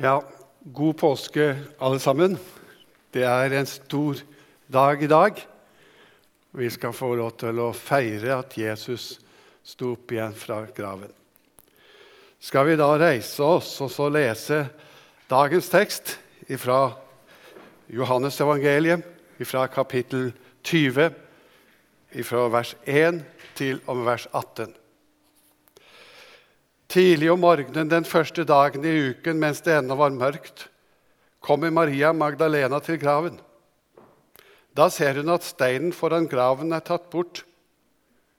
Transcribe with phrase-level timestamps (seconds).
[0.00, 0.22] Ja,
[0.62, 2.36] god påske, alle sammen.
[3.10, 4.20] Det er en stor
[4.70, 5.40] dag i dag.
[6.54, 9.16] Vi skal få lov til å feire at Jesus
[9.66, 11.10] sto opp igjen fra graven.
[12.38, 14.60] Skal vi da reise oss og så lese
[15.26, 16.14] dagens tekst
[16.62, 16.92] fra
[17.90, 19.02] Johannes evangeliet,
[19.42, 20.30] fra kapittel
[20.62, 21.10] 20,
[22.22, 23.24] fra vers 1
[23.58, 24.77] til om vers 18.
[26.88, 30.70] Tidlig om morgenen den første dagen i uken mens det ennå var mørkt,
[31.44, 33.34] kommer Maria Magdalena til graven.
[34.72, 37.42] Da ser hun at steinen foran graven er tatt bort.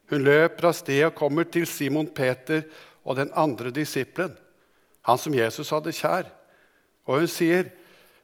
[0.10, 2.64] Hun løper av sted og kommer til Simon Peter
[3.06, 4.34] og den andre disippelen,
[5.06, 6.26] han som Jesus hadde kjær.
[7.06, 7.70] Og hun sier,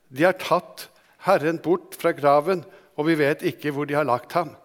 [0.09, 0.87] 'De har tatt
[1.25, 2.65] Herren bort fra graven,
[2.97, 4.55] og vi vet ikke hvor de har lagt ham.'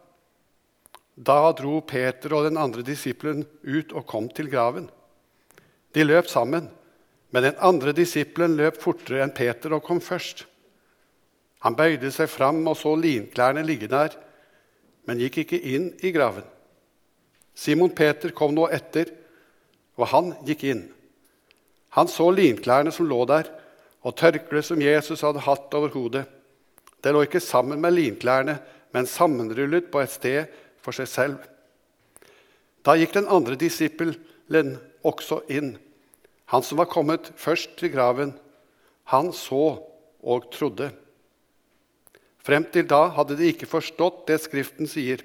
[1.21, 4.89] Da dro Peter og den andre disippelen ut og kom til graven.
[5.95, 6.69] De løp sammen,
[7.31, 10.45] men den andre disippelen løp fortere enn Peter og kom først.
[11.67, 14.15] Han bøyde seg fram og så linklærne ligge der,
[15.07, 16.47] men gikk ikke inn i graven.
[17.55, 19.11] Simon Peter kom nå etter,
[20.01, 20.85] og han gikk inn.
[21.99, 23.51] Han så linklærne som lå der,
[24.01, 26.25] og tørkleet som Jesus hadde hatt over hodet.
[27.03, 28.57] Det lå ikke sammen med linklærne,
[28.95, 31.43] men sammenrullet på et sted for seg selv.
[32.87, 35.75] Da gikk den andre disippelen også inn.
[36.51, 38.35] Han som var kommet først til graven,
[39.11, 39.79] han så
[40.21, 40.91] og trodde.
[42.41, 45.23] Frem til da hadde de ikke forstått det Skriften sier,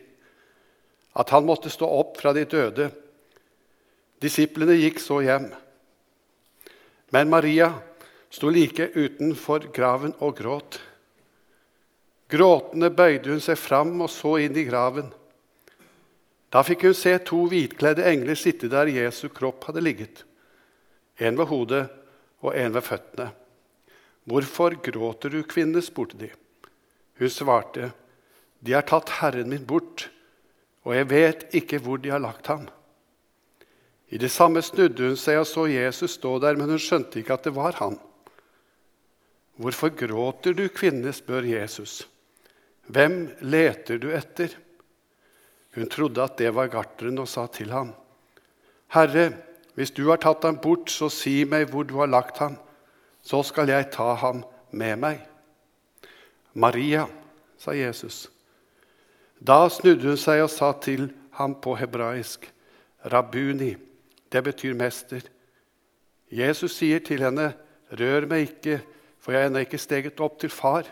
[1.15, 2.89] at han måtte stå opp fra de døde.
[4.21, 5.47] Disiplene gikk så hjem.
[7.15, 7.71] Men Maria
[8.33, 10.79] sto like utenfor graven og gråt.
[12.31, 15.11] Gråtende bøyde hun seg fram og så inn i graven.
[16.56, 20.22] Da fikk hun se to hvitkledde engler sitte der Jesu kropp hadde ligget.
[21.20, 21.81] En ved hodet
[22.39, 23.25] og en ved føttene.
[24.23, 25.83] Hvorfor gråter du, kvinne?
[25.83, 26.30] spurte de.
[27.20, 27.92] Hun svarte,
[28.64, 30.08] De har tatt Herren min bort,
[30.88, 32.70] og jeg vet ikke hvor de har lagt ham.
[34.08, 37.36] I det samme snudde hun seg og så Jesus stå der, men hun skjønte ikke
[37.36, 37.99] at det var han.
[39.60, 41.11] Hvorfor gråter du, kvinne?
[41.11, 42.05] spør Jesus.
[42.88, 44.55] Hvem leter du etter?
[45.75, 47.93] Hun trodde at det var garteren, og sa til ham,
[48.95, 49.33] Herre,
[49.75, 52.55] hvis du har tatt ham bort, så si meg hvor du har lagt ham,
[53.25, 55.19] så skal jeg ta ham med meg.
[56.53, 57.08] Maria,
[57.59, 58.30] sa Jesus.
[59.35, 62.47] Da snudde hun seg og sa til ham på hebraisk,
[63.11, 63.75] Rabuni,
[64.31, 65.21] det betyr mester.
[66.31, 67.52] Jesus sier til henne,
[67.93, 68.80] Rør meg ikke,
[69.21, 70.87] for jeg er ennå ikke steget opp til far.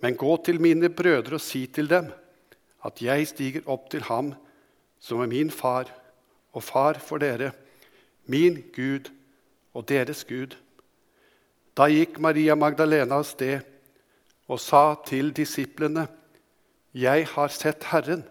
[0.00, 2.08] Men gå til mine brødre og si til dem,
[2.84, 4.34] at jeg stiger opp til ham
[5.00, 5.90] som er min far
[6.52, 7.52] og far for dere,
[8.26, 9.10] min Gud
[9.74, 10.56] og deres Gud.
[11.76, 13.60] Da gikk Maria Magdalena av sted
[14.48, 16.08] og sa til disiplene,
[16.94, 18.24] Jeg har sett Herren.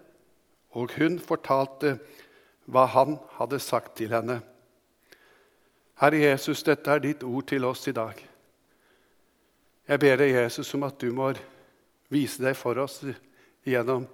[0.72, 2.00] Og hun fortalte
[2.66, 4.42] hva han hadde sagt til henne.
[6.02, 8.18] Herre Jesus, dette er ditt ord til oss i dag.
[9.88, 11.32] Jeg ber deg, Jesus, om at du må
[12.10, 13.00] vise deg for oss
[13.66, 14.08] gjennom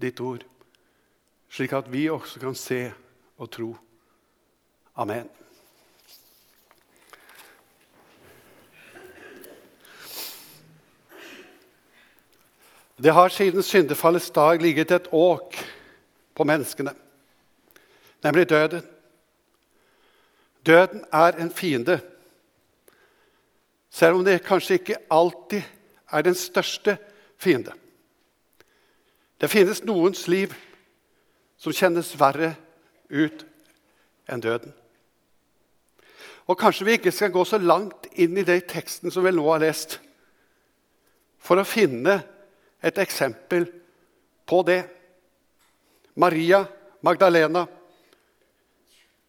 [0.00, 0.44] ditt ord,
[1.50, 2.92] slik at vi også kan se
[3.38, 3.72] og tro.
[4.98, 5.28] Amen.
[12.98, 15.54] Det har siden syndefallets dag ligget et åk
[16.34, 16.94] på menneskene,
[18.22, 18.82] nemlig døden.
[20.66, 22.00] Døden er en fiende,
[23.90, 25.62] selv om det kanskje ikke alltid
[26.10, 26.96] er den største
[27.38, 27.72] fiende.
[29.38, 30.54] Det finnes noens liv
[31.58, 32.54] som kjennes verre
[33.08, 33.44] ut
[34.28, 34.74] enn døden.
[36.48, 39.44] Og Kanskje vi ikke skal gå så langt inn i den teksten som vi nå
[39.50, 39.98] har lest,
[41.38, 42.18] for å finne
[42.82, 43.68] et eksempel
[44.48, 44.80] på det.
[46.18, 46.64] Maria
[47.04, 47.66] Magdalena,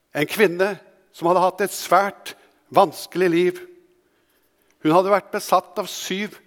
[0.10, 0.72] en kvinne
[1.14, 2.34] som hadde hatt et svært
[2.74, 3.60] vanskelig liv.
[4.82, 6.40] Hun hadde vært besatt av syv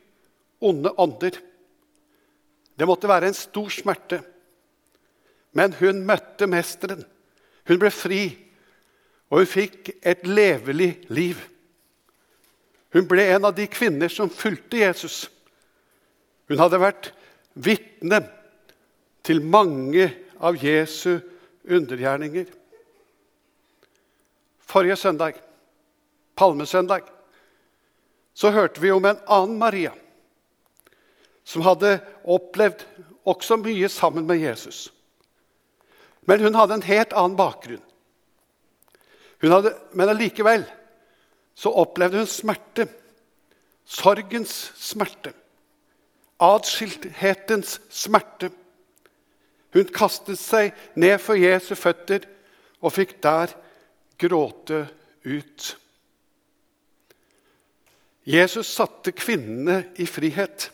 [0.63, 1.37] onde ånder.
[2.83, 4.17] Det måtte være en stor smerte.
[5.55, 7.05] Men hun møtte Mesteren.
[7.71, 8.25] Hun ble fri,
[9.31, 11.39] og hun fikk et levelig liv.
[12.91, 15.21] Hun ble en av de kvinner som fulgte Jesus.
[16.51, 17.13] Hun hadde vært
[17.55, 18.25] vitne
[19.23, 20.11] til mange
[20.43, 21.21] av Jesu
[21.63, 22.51] undergjerninger.
[24.59, 25.39] Forrige søndag,
[26.35, 27.07] palmesøndag,
[28.35, 29.95] så hørte vi om en annen Maria
[31.45, 32.85] som hadde opplevd
[33.29, 34.91] også mye sammen med Jesus.
[36.27, 37.83] Men hun hadde en helt annen bakgrunn.
[39.43, 40.65] Hadde, men allikevel
[41.59, 42.87] så opplevde hun smerte.
[43.85, 45.33] Sorgens smerte.
[46.43, 48.53] Atskilthetens smerte.
[49.73, 52.27] Hun kastet seg ned for Jesu føtter
[52.83, 53.55] og fikk der
[54.21, 54.85] gråte
[55.25, 55.73] ut.
[58.29, 60.69] Jesus satte kvinnene i frihet.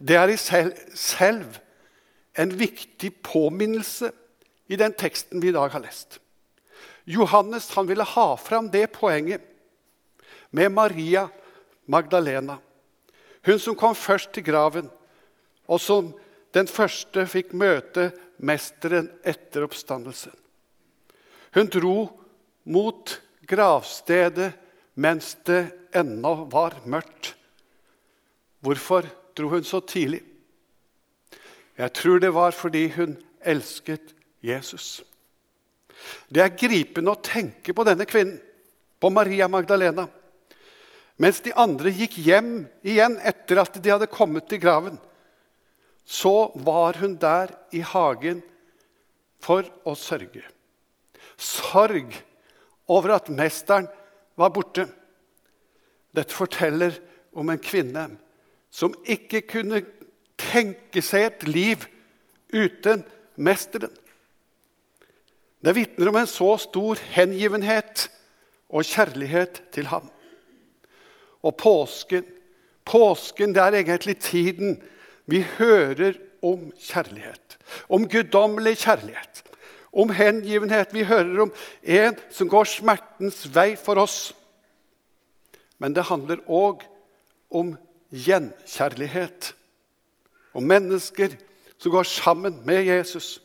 [0.00, 1.58] Det er i selv, selv
[2.38, 4.10] en viktig påminnelse
[4.70, 6.18] i den teksten vi i dag har lest.
[7.04, 9.44] Johannes han ville ha fram det poenget
[10.50, 11.28] med Maria
[11.90, 12.58] Magdalena.
[13.44, 14.88] Hun som kom først til graven,
[15.66, 16.12] og som
[16.54, 18.10] den første fikk møte
[18.42, 20.34] mesteren etter oppstandelsen.
[21.54, 21.96] Hun dro
[22.70, 23.16] mot
[23.50, 24.52] gravstedet
[25.00, 25.64] mens det
[25.96, 27.34] ennå var mørkt.
[28.60, 30.22] Hvorfor dro hun så tidlig?
[31.80, 34.12] Jeg tror det var fordi hun elsket
[34.44, 35.00] Jesus.
[36.28, 38.40] Det er gripende å tenke på denne kvinnen,
[39.00, 40.04] på Maria Magdalena.
[41.20, 44.96] Mens de andre gikk hjem igjen etter at de hadde kommet til graven,
[46.04, 48.40] så var hun der i hagen
[49.40, 50.42] for å sørge.
[51.40, 52.16] Sorg
[52.90, 53.88] over at mesteren
[54.36, 54.86] var borte.
[56.12, 56.96] Dette forteller
[57.36, 58.08] om en kvinne
[58.70, 59.82] som ikke kunne
[60.40, 61.86] tenke seg et liv
[62.52, 63.04] uten
[63.36, 63.92] mesteren.
[65.60, 68.06] Det vitner om en så stor hengivenhet
[68.70, 70.08] og kjærlighet til ham.
[71.42, 72.24] Og påsken,
[72.84, 74.78] påsken det er egentlig tiden
[75.26, 77.58] vi hører om kjærlighet.
[77.88, 79.42] Om guddommelig kjærlighet.
[79.92, 80.94] Om hengivenhet.
[80.94, 81.52] Vi hører om
[81.82, 84.32] en som går smertens vei for oss.
[85.78, 86.84] Men det handler òg
[87.50, 87.74] om
[88.10, 89.54] gjenkjærlighet.
[90.54, 91.36] Og mennesker
[91.78, 93.38] som går sammen med Jesus.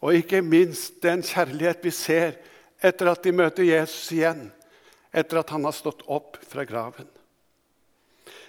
[0.00, 2.36] Og ikke minst den kjærlighet vi ser
[2.84, 4.50] etter at de møter Jesus igjen,
[5.14, 7.08] etter at han har stått opp fra graven.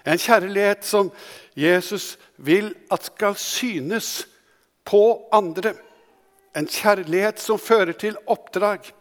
[0.06, 1.10] En kjærlighet som
[1.58, 4.28] Jesus vil at skal synes
[4.86, 5.74] på andre.
[6.56, 8.92] En kjærlighet som fører til oppdrag.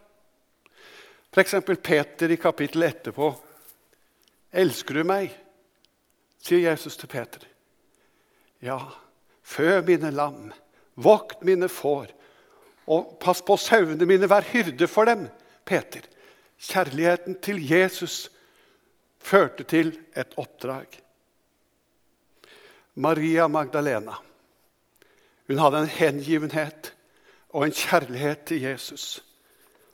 [1.35, 1.55] F.eks.
[1.83, 3.33] Peter i kapittelet etterpå.
[4.55, 5.44] 'Elsker du meg?'
[6.45, 7.41] Sier Jesus til Peter.
[8.61, 8.79] 'Ja,
[9.43, 10.53] fø mine lam,
[10.95, 12.13] vokt mine får.'
[12.87, 15.27] Og pass på sauene mine, vær hyrde for dem,
[15.65, 16.05] Peter.
[16.61, 18.29] Kjærligheten til Jesus
[19.17, 20.85] førte til et oppdrag.
[22.95, 24.21] Maria Magdalena
[25.47, 26.93] hun hadde en hengivenhet
[27.49, 29.23] og en kjærlighet til Jesus.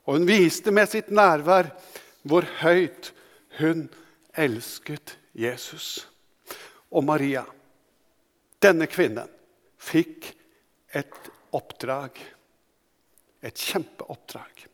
[0.06, 1.74] Og hun viste med sitt nærvær
[2.24, 3.12] hvor høyt
[3.60, 3.90] hun
[4.38, 6.08] elsket Jesus.
[6.92, 7.44] Og Maria,
[8.62, 9.30] denne kvinnen,
[9.82, 10.28] fikk
[10.94, 12.20] et oppdrag.
[13.42, 14.68] Et kjempeoppdrag.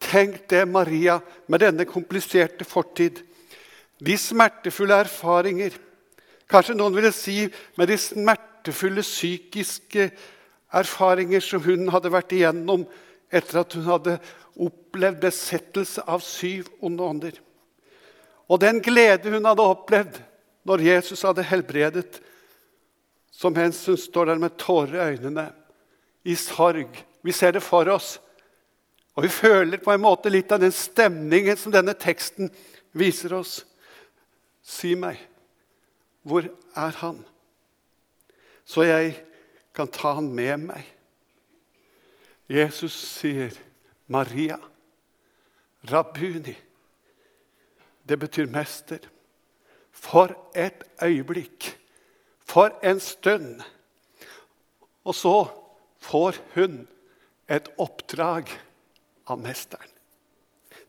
[0.00, 1.18] Tenk det, Maria,
[1.48, 3.20] med denne kompliserte fortid.
[3.98, 5.76] De smertefulle erfaringer.
[6.48, 7.42] Kanskje noen ville si
[7.76, 10.10] med de smertefulle psykiske
[10.76, 12.86] erfaringer som hun hadde vært igjennom
[13.32, 14.18] etter at hun hadde
[14.62, 17.36] opplevd besettelse av syv onde ånder.
[18.46, 20.20] Og den glede hun hadde opplevd
[20.66, 22.20] når Jesus hadde helbredet,
[23.30, 25.50] som mens hun står der med tårer i øynene,
[26.26, 28.16] i sorg vi ser det for oss.
[29.16, 32.50] Og vi føler på en måte litt av den stemningen som denne teksten
[32.96, 33.60] viser oss.
[34.62, 35.18] Si meg,
[36.26, 37.22] hvor er han?
[38.66, 39.14] Så jeg
[39.74, 40.84] kan ta han med meg.
[42.46, 43.50] Jesus sier,
[44.06, 44.58] 'Maria,
[45.82, 46.54] Rabbuni'.
[48.06, 49.00] Det betyr mester.
[49.96, 51.72] For et øyeblikk.
[52.44, 53.62] For en stund.
[55.04, 55.36] Og så
[56.02, 56.84] får hun
[57.48, 58.50] et oppdrag
[59.26, 59.90] av mesteren.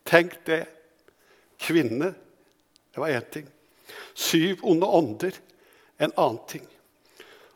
[0.05, 0.65] Tenk det.
[1.57, 2.11] Kvinne,
[2.93, 3.47] det var én ting.
[4.13, 5.33] Syv onde ånder,
[5.97, 6.67] en annen ting.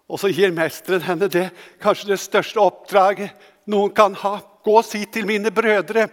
[0.09, 3.35] Og så gir mesteren henne det kanskje det største oppdraget
[3.69, 4.39] noen kan ha.
[4.65, 6.07] Gå og si til mine brødre,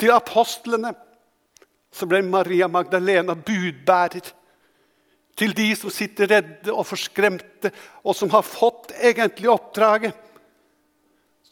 [0.00, 0.94] til apostlene.
[1.94, 4.32] Så ble Maria Magdalena budbærer
[5.34, 7.72] til de som sitter redde og forskremte,
[8.04, 10.14] og som har fått egentlig oppdraget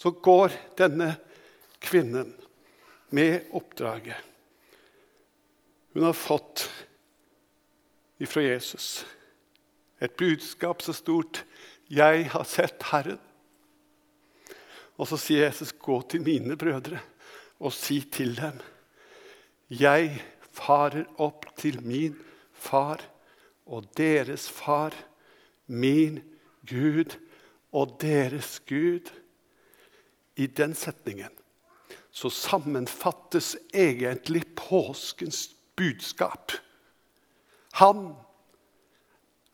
[0.02, 1.12] så går denne
[1.82, 2.32] kvinnen
[3.14, 4.18] med oppdraget.
[5.94, 6.64] Hun har fått
[8.22, 9.04] ifra Jesus
[10.02, 11.44] et budskap så stort
[11.86, 13.22] 'Jeg har sett Herren'.
[14.98, 16.98] Og så sier Jesus, 'Gå til mine brødre
[17.60, 18.58] og si til dem:"
[19.70, 22.16] 'Jeg farer opp til min
[22.52, 22.98] far
[23.72, 24.92] og deres far,
[25.66, 26.20] min
[26.68, 27.16] Gud
[27.72, 29.12] og deres Gud.'
[30.36, 31.30] I den setningen
[32.10, 36.52] så sammenfattes egentlig påskens budskap.
[37.72, 38.14] Han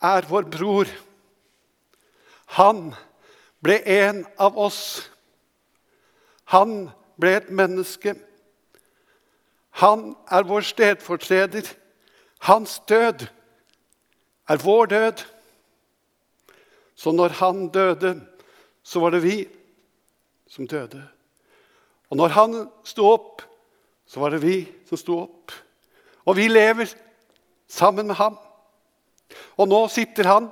[0.03, 0.91] er vår bror.
[2.59, 2.95] Han
[3.63, 5.11] ble en av oss.
[6.55, 8.15] Han ble et menneske.
[9.83, 11.75] Han er vår stedfortreder.
[12.47, 13.27] Hans død
[14.49, 15.23] er vår død.
[16.99, 18.15] Så når han døde,
[18.83, 19.37] så var det vi
[20.49, 21.03] som døde.
[22.09, 22.57] Og når han
[22.89, 23.43] sto opp,
[24.09, 25.53] så var det vi som sto opp.
[26.25, 26.89] Og vi lever
[27.69, 28.39] sammen med ham.
[29.61, 30.49] Og nå sitter han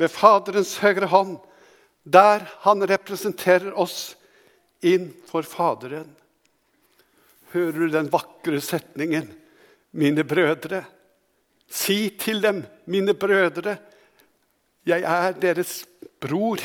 [0.00, 1.36] ved Faderens høyre hånd,
[2.08, 4.14] der han representerer oss
[4.80, 6.08] inn for Faderen.
[7.52, 9.28] Hører du den vakre setningen,
[9.92, 10.84] mine brødre?
[11.70, 13.76] Si til dem, mine brødre,
[14.86, 15.84] jeg er deres
[16.20, 16.58] bror.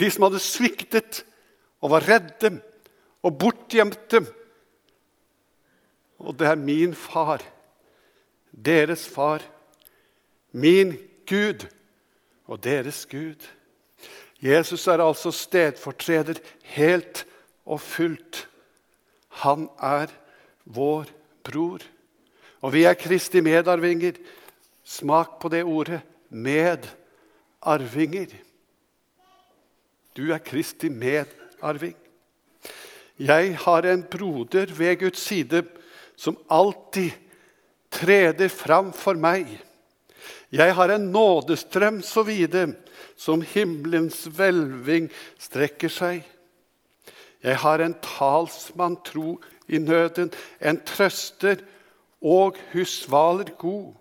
[0.00, 1.24] De som hadde sviktet
[1.84, 2.56] og var redde
[3.22, 4.22] og bortgjemte.
[6.18, 7.44] Og det er min far,
[8.50, 9.44] deres far,
[10.52, 10.96] min
[11.28, 11.66] Gud
[12.46, 13.44] og deres Gud.
[14.40, 16.40] Jesus er altså stedfortreder
[16.76, 17.26] helt
[17.66, 18.48] og fullt.
[19.42, 20.12] Han er
[20.64, 21.04] vår
[21.44, 21.84] bror.
[22.60, 24.12] Og vi er Kristi medarvinger.
[24.86, 26.86] Smak på det ordet medarvinger.
[30.16, 31.96] Du er Kristi medarving.
[33.18, 35.62] Jeg har en broder ved Guds side
[36.16, 37.10] som alltid
[37.92, 39.46] treder fram for meg.
[40.52, 42.76] Jeg har en nådestrøm så vide
[43.16, 45.08] som himmelens hvelving
[45.40, 46.24] strekker seg.
[47.42, 49.36] Jeg har en talsmann tro
[49.68, 51.60] i nøden, en trøster
[52.22, 53.94] og husvaler god.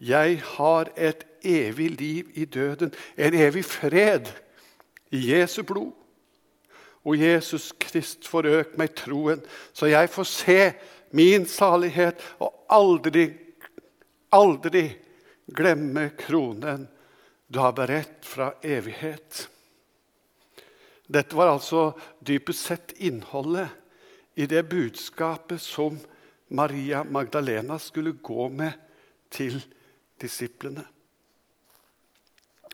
[0.00, 4.28] Jeg har et evig liv i døden, en evig fred
[5.10, 5.92] i Jesu blod.
[7.04, 10.60] Og Jesus Krist forøk meg troen, så jeg får se
[11.12, 13.28] min salighet og aldri,
[14.32, 14.88] aldri
[15.52, 16.88] glemme kronen
[17.46, 19.44] du har beredt fra evighet.
[21.06, 21.92] Dette var altså
[22.24, 23.68] dypest sett innholdet
[24.34, 26.00] i det budskapet som
[26.54, 28.72] Maria Magdalena skulle gå med
[29.30, 29.58] til
[30.20, 30.84] disiplene.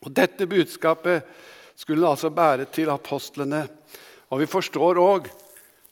[0.01, 1.25] Og Dette budskapet
[1.77, 3.67] skulle altså bære til apostlene.
[4.31, 5.29] Og Vi forstår òg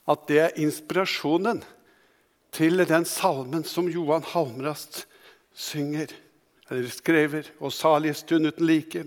[0.09, 1.61] at det er inspirasjonen
[2.53, 5.07] til den salmen som Johan Halmrast
[5.53, 6.13] synger
[6.71, 9.05] eller skriver, og salig stund uten like.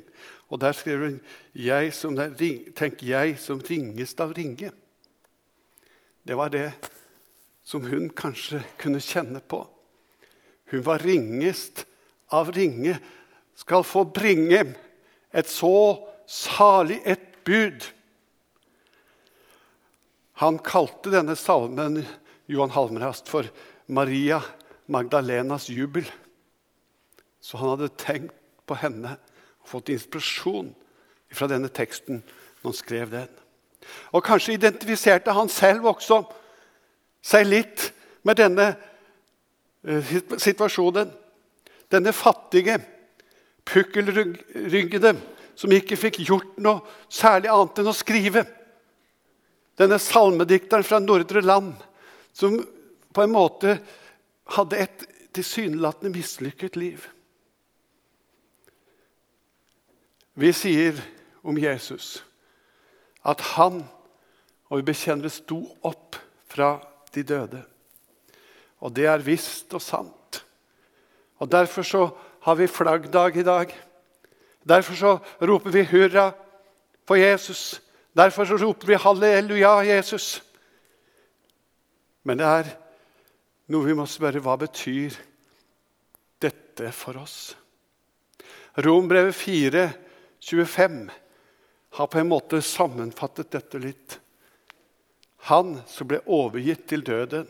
[0.49, 1.19] Og der skriver hun
[1.55, 2.17] jeg som,
[2.75, 4.71] Tenk, jeg som ringest av ringe.
[6.27, 6.71] Det var det
[7.63, 9.63] som hun kanskje kunne kjenne på.
[10.71, 11.85] Hun var ringest
[12.31, 12.97] av ringe,
[13.55, 14.63] skal få bringe
[15.35, 17.83] et så salig et bud.
[20.41, 22.01] Han kalte denne salmen
[22.49, 23.45] Johan Halmrast for
[23.91, 24.41] Maria
[24.91, 26.07] Magdalenas jubel.
[27.41, 28.35] Så han hadde tenkt
[28.69, 29.17] på henne
[29.61, 30.71] og fått inspirasjon
[31.31, 33.29] fra denne teksten når han skrev den.
[34.13, 36.21] Og kanskje identifiserte han selv også
[37.21, 37.87] seg litt
[38.27, 38.71] med denne
[39.85, 41.11] eh, situasjonen.
[41.91, 42.77] Denne fattige,
[43.67, 45.13] pukkelryggede,
[45.55, 48.45] som ikke fikk gjort noe særlig annet enn å skrive.
[49.77, 51.75] Denne salmedikteren fra Nordre Land,
[52.33, 52.57] som
[53.11, 53.75] på en måte
[54.55, 57.05] hadde et tilsynelatende mislykket liv.
[60.33, 60.99] Vi sier
[61.43, 62.21] om Jesus
[63.27, 63.83] at han,
[64.71, 66.17] og vi bekjenner sto opp
[66.49, 66.77] fra
[67.15, 67.61] de døde.
[68.81, 70.41] Og det er visst og sant.
[71.41, 72.09] Og Derfor så
[72.41, 73.73] har vi flaggdag i dag.
[74.67, 76.31] Derfor så roper vi hurra
[77.05, 77.81] på Jesus.
[78.13, 80.43] Derfor så roper vi halleluja, Jesus.
[82.23, 82.69] Men det er
[83.73, 85.17] noe vi må spørre hva betyr
[86.41, 87.55] dette for oss?
[88.77, 89.89] Rombrevet 4
[90.41, 91.09] 25
[91.91, 94.20] har på en måte sammenfattet dette litt.
[95.49, 97.47] Han som ble overgitt til døden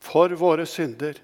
[0.00, 1.18] for våre synder,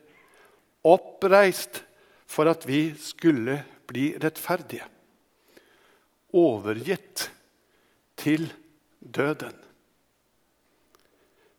[0.85, 1.81] oppreist
[2.29, 4.85] for at vi skulle bli rettferdige.
[6.35, 7.29] Overgitt
[8.21, 8.51] til
[9.01, 9.55] døden.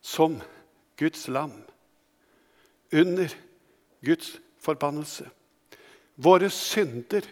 [0.01, 0.41] Som
[0.99, 1.55] Guds lam.
[2.93, 3.33] Under
[4.05, 5.25] Guds forbannelse.
[6.15, 7.25] Våre synder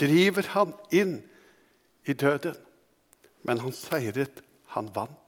[0.00, 1.16] driver han inn
[2.06, 2.54] i døden.
[3.42, 4.44] Men han seiret.
[4.76, 5.21] Han vant.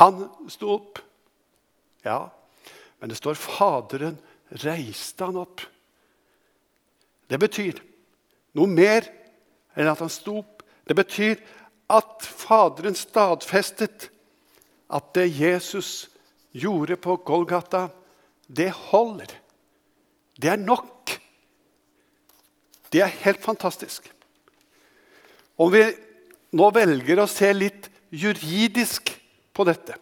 [0.00, 0.98] Han sto opp.
[2.02, 2.30] Ja,
[2.98, 4.16] men det står Faderen
[4.64, 5.60] reiste han opp.
[7.28, 7.78] Det betyr
[8.56, 9.06] noe mer
[9.76, 10.64] enn at han sto opp.
[10.88, 11.36] Det betyr
[11.92, 14.08] at Faderen stadfestet
[14.90, 16.08] at det Jesus
[16.56, 17.88] gjorde på Golgata,
[18.48, 19.30] det holder.
[20.34, 21.12] Det er nok.
[22.90, 24.08] Det er helt fantastisk.
[25.60, 25.84] Om vi
[26.56, 29.12] nå velger å se litt juridisk
[29.60, 29.96] på dette,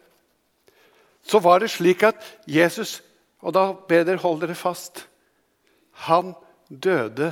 [1.26, 3.02] så var det slik at Jesus
[3.38, 5.04] Og da ber dere holde dere fast.
[6.10, 6.32] Han
[6.66, 7.28] døde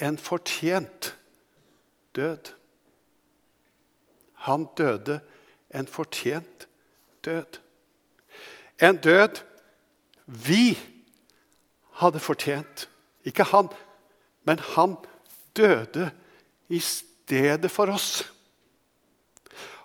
[0.00, 1.10] en fortjent
[2.16, 2.48] død.
[4.48, 5.18] Han døde
[5.68, 6.64] en fortjent
[7.28, 7.60] død.
[8.80, 9.42] En død
[10.26, 10.78] vi
[12.00, 12.88] hadde fortjent.
[13.24, 13.68] Ikke han,
[14.44, 14.96] men han
[15.56, 16.10] døde
[16.68, 18.33] i stedet for oss.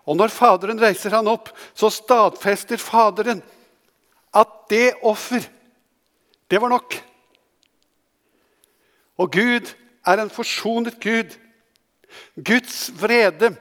[0.09, 3.43] Og når Faderen reiser han opp, så stadfester Faderen
[4.33, 5.45] at det offer,
[6.49, 6.97] det var nok.
[9.21, 9.69] Og Gud
[10.07, 11.35] er en forsonet Gud.
[12.33, 13.51] Guds vrede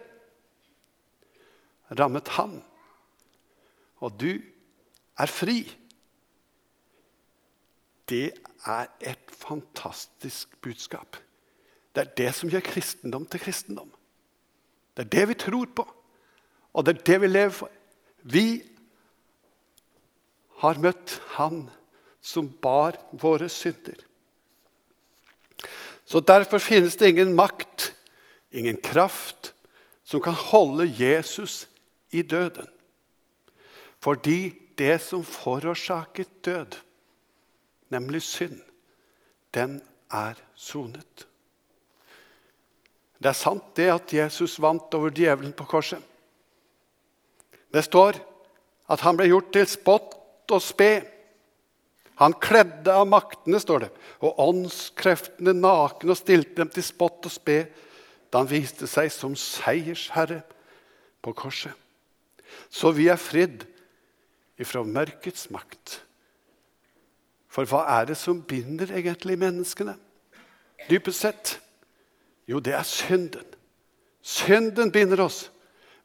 [1.98, 2.58] rammet han.
[4.00, 4.38] Og du
[5.18, 5.60] er fri.
[8.08, 8.32] Det
[8.64, 11.18] er et fantastisk budskap.
[11.92, 13.90] Det er det som gjør kristendom til kristendom.
[14.96, 15.84] Det er det vi tror på,
[16.78, 17.70] og det er det vi lever for.
[18.22, 18.62] Vi
[20.62, 21.64] har møtt Han
[22.22, 23.98] som bar våre synder.
[26.06, 27.92] Så Derfor finnes det ingen makt,
[28.52, 29.54] ingen kraft,
[30.04, 31.66] som kan holde Jesus
[32.10, 32.68] i døden.
[34.00, 36.78] Fordi det som forårsaket død,
[37.90, 38.60] nemlig synd,
[39.54, 41.26] den er sonet.
[43.18, 46.02] Det er sant det at Jesus vant over djevelen på korset.
[47.72, 48.18] Det står
[48.88, 50.92] at han ble gjort til spott og spe.
[52.18, 53.90] Han kledde av maktene, står det,
[54.24, 57.60] og åndskreftene nakne og stilte dem til spott og spe
[58.28, 60.42] da han viste seg som seiersherre
[61.24, 61.72] på korset.
[62.68, 63.64] Så vi er fridd
[64.60, 66.00] ifra mørkets makt.
[67.48, 69.94] For hva er det som binder egentlig menneskene?
[70.88, 71.54] Dypest sett
[72.48, 73.44] jo, det er synden.
[74.24, 75.50] Synden binder oss.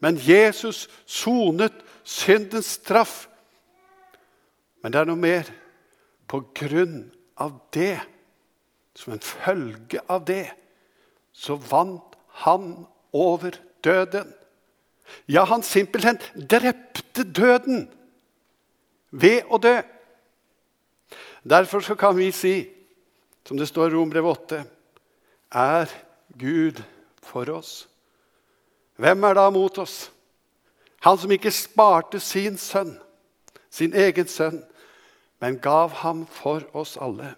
[0.04, 3.28] Men Jesus sonet syndens straff.
[4.84, 5.48] Men det er noe mer.
[6.28, 7.06] På grunn
[7.40, 8.02] av det,
[8.98, 10.48] som en følge av det,
[11.34, 12.84] så vant han
[13.16, 14.34] over døden.
[15.28, 17.88] Ja, han simpelthen drepte døden
[19.12, 19.76] ved å dø.
[21.44, 22.56] Derfor så kan vi si,
[23.48, 24.62] som det står i Rombrev 8,
[25.54, 25.92] er
[26.40, 26.80] Gud
[27.24, 27.84] for oss.
[28.96, 30.12] Hvem er da mot oss?
[31.04, 32.94] Han som ikke sparte sin sønn,
[33.70, 34.62] sin egen sønn,
[35.44, 37.34] men gav ham for oss alle.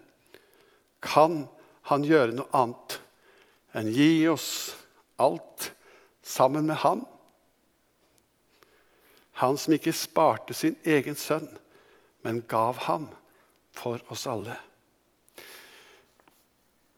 [1.02, 1.48] Kan
[1.90, 3.00] han gjøre noe annet
[3.76, 4.76] enn gi oss
[5.18, 5.72] alt
[6.22, 7.06] sammen med ham?
[9.42, 11.48] Han som ikke sparte sin egen sønn,
[12.22, 13.10] men gav ham
[13.76, 14.56] for oss alle.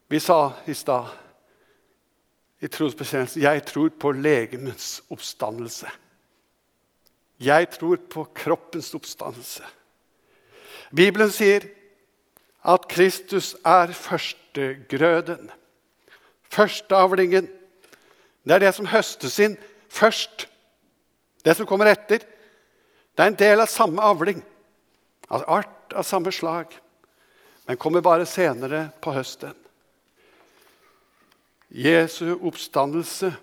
[0.08, 1.27] Vi sa i stad
[2.62, 5.89] i trosbekjennelsen jeg tror på legemets oppstandelse.
[7.38, 9.65] Jeg tror på kroppens oppstandelse.
[10.96, 11.67] Bibelen sier
[12.67, 15.52] at Kristus er førstegrøden.
[16.50, 17.48] Førsteavlingen.
[18.48, 19.58] Det er det som høstes inn
[19.91, 20.48] først.
[21.46, 22.24] Det som kommer etter,
[23.17, 24.41] det er en del av samme avling.
[25.30, 26.74] Av art av samme slag.
[27.67, 29.56] Men kommer bare senere på høsten.
[31.70, 33.34] Jesu oppstandelse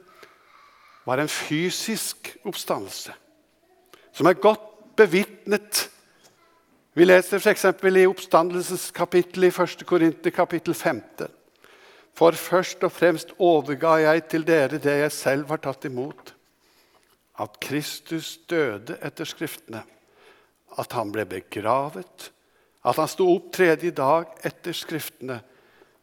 [1.04, 3.12] var en fysisk oppstandelse
[4.14, 5.88] som er godt bevitnet.
[6.94, 7.64] Vi leser f.eks.
[7.82, 9.86] i oppstandelseskapittelet i 1.
[9.86, 11.26] Korinter kapittel 15.
[12.14, 16.30] For først og fremst overga jeg til dere det jeg selv har tatt imot.
[17.42, 19.82] At Kristus døde etter Skriftene,
[20.78, 22.30] at han ble begravet,
[22.84, 25.40] at han sto opp tredje dag etter Skriftene,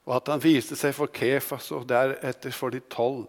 [0.07, 3.27] og at han viste seg for Kefas og deretter for de tolv.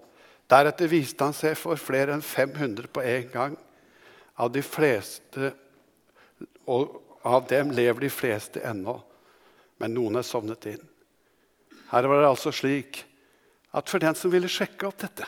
[0.51, 3.57] Deretter viste han seg for flere enn 500 på en gang.
[4.41, 5.53] Av de fleste,
[6.67, 6.97] og
[7.29, 8.97] av dem lever de fleste ennå,
[9.83, 10.83] men noen er sovnet inn.
[11.93, 13.03] Her var det altså slik
[13.77, 15.27] at for den som ville sjekke opp dette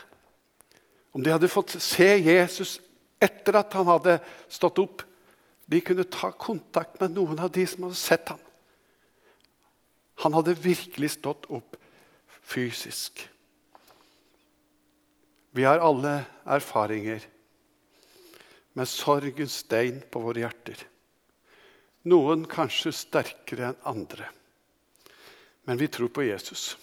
[1.15, 2.79] Om de hadde fått se Jesus
[3.21, 4.17] etter at han hadde
[4.51, 5.03] stått opp
[5.65, 8.41] De kunne ta kontakt med noen av de som hadde sett ham.
[10.23, 11.77] Han hadde virkelig stått opp
[12.45, 13.23] fysisk.
[15.55, 17.23] Vi har alle erfaringer
[18.75, 20.79] med sorgens stein på våre hjerter.
[22.11, 24.27] Noen kanskje sterkere enn andre.
[25.65, 26.75] Men vi tror på Jesus.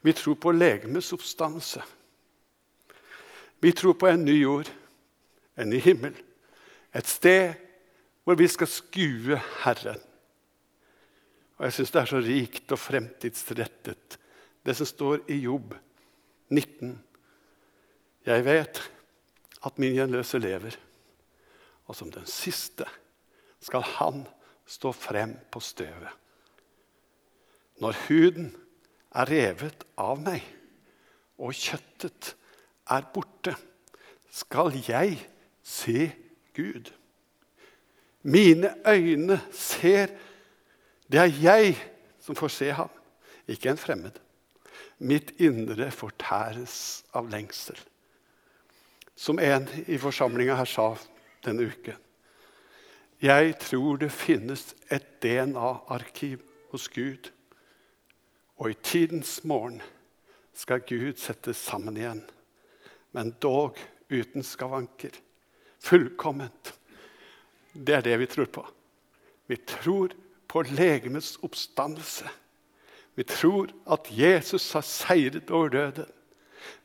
[0.00, 1.82] Vi tror på legemets oppstandelse.
[3.60, 4.70] Vi tror på en ny jord,
[5.56, 6.14] en ny himmel,
[6.94, 7.54] Et sted
[8.24, 10.00] hvor vi skal skue Herren.
[11.58, 14.18] Og jeg syns det er så rikt og fremtidsrettet,
[14.62, 15.74] det som står i Jobb
[16.54, 16.92] 19.
[18.28, 18.80] Jeg vet
[19.66, 20.76] at min gjenløse lever,
[21.88, 22.86] og som den siste
[23.64, 24.22] skal han
[24.68, 26.14] stå frem på støvet.
[27.82, 28.52] Når huden
[29.14, 30.44] er revet av meg,
[31.38, 32.34] og kjøttet
[32.90, 33.54] er borte,
[34.30, 35.18] skal jeg
[35.64, 36.10] se
[36.54, 36.90] Gud.
[38.28, 40.12] Mine øyne ser
[41.08, 41.76] Det er jeg
[42.20, 42.90] som får se ham,
[43.48, 44.18] ikke en fremmed.
[44.98, 47.78] Mitt indre fortæres av lengsel.
[49.16, 50.90] Som en i forsamlinga her sa
[51.46, 51.96] denne uken.
[53.22, 57.32] Jeg tror det finnes et DNA-arkiv hos Gud.
[58.58, 59.80] Og i tidens morgen
[60.54, 62.22] skal Gud settes sammen igjen,
[63.14, 63.78] men dog
[64.10, 65.14] uten skavanker.
[65.82, 66.72] Fullkomment.
[67.72, 68.64] Det er det vi tror på.
[69.46, 70.14] Vi tror
[70.48, 72.28] på legemets oppstandelse.
[73.14, 76.06] Vi tror at Jesus har seiret over døden.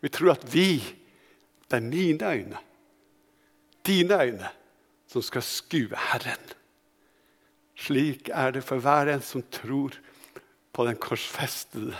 [0.02, 0.80] Vi tror at vi,
[1.70, 2.58] det er mine øyne,
[3.86, 4.50] dine øyne,
[5.08, 6.52] som skal skue Herren.
[7.76, 9.96] Slik er det for hver en som tror
[10.74, 11.96] på den korsfestede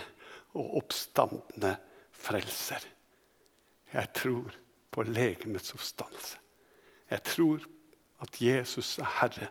[0.54, 1.76] og oppstandende
[2.12, 2.82] frelser.
[3.92, 4.54] Jeg tror
[4.90, 6.38] på legemets oppstandelse.
[7.10, 7.60] Jeg tror
[8.22, 9.48] at Jesus er herre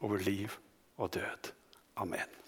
[0.00, 0.50] over liv
[1.02, 1.52] og død.
[1.96, 2.41] Amen.